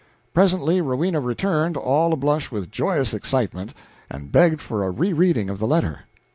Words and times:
Presently 0.33 0.81
Rowena 0.81 1.19
returned, 1.21 1.77
all 1.77 2.11
ablush 2.17 2.49
with 2.49 2.71
joyous 2.71 3.13
excitement, 3.13 3.71
and 4.09 4.31
begged 4.31 4.59
for 4.59 4.83
a 4.83 4.89
re 4.89 5.13
reading 5.13 5.47
of 5.47 5.59
the 5.59 5.67
letter. 5.67 6.05